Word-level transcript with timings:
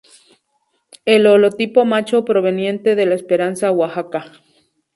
El 1.05 1.27
holotipo 1.27 1.85
macho 1.85 2.25
proveniente 2.25 2.95
de 2.95 3.05
La 3.05 3.13
esperanza 3.13 3.69
Oaxaca. 3.71 4.31